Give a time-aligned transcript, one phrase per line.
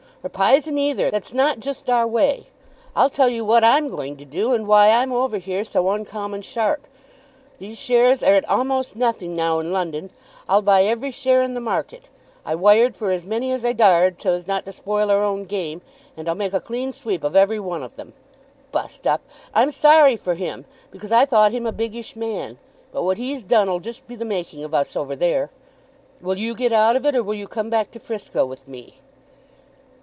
[0.23, 1.09] "Or p'ison either.
[1.09, 2.45] That's not just our way.
[2.95, 6.43] I'll tell you what I'm going to do; and why I'm over here so uncommon
[6.43, 6.85] sharp.
[7.57, 10.11] These shares are at a'most nothing now in London.
[10.47, 12.07] I'll buy every share in the market.
[12.45, 15.45] I wired for as many as I dar'd, so as not to spoil our own
[15.45, 15.81] game,
[16.15, 18.13] and I'll make a clean sweep of every one of them.
[18.71, 19.21] Bu'st up!
[19.55, 22.59] I'm sorry for him because I thought him a biggish man;
[22.91, 25.49] but what he's done 'll just be the making of us over there.
[26.21, 28.99] Will you get out of it, or will you come back to Frisco with me?"